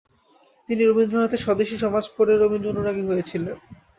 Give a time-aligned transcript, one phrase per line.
[0.69, 3.55] তিনি রবীন্দ্রনাথের 'স্বদেশী সমাজ' পড়ে রবীন্দ্র অনুরাগী হয়েছিলেন।